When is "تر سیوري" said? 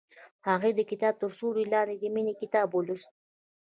1.21-1.65